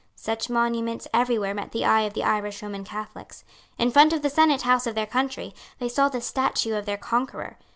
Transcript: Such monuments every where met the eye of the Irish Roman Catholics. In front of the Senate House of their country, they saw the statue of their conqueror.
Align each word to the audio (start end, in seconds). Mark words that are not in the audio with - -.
Such 0.15 0.49
monuments 0.49 1.07
every 1.13 1.37
where 1.37 1.53
met 1.53 1.73
the 1.73 1.85
eye 1.85 2.01
of 2.01 2.15
the 2.15 2.23
Irish 2.23 2.63
Roman 2.63 2.83
Catholics. 2.83 3.43
In 3.77 3.91
front 3.91 4.13
of 4.13 4.23
the 4.23 4.31
Senate 4.31 4.63
House 4.63 4.87
of 4.87 4.95
their 4.95 5.05
country, 5.05 5.53
they 5.77 5.89
saw 5.89 6.09
the 6.09 6.21
statue 6.21 6.73
of 6.73 6.87
their 6.87 6.97
conqueror. 6.97 7.59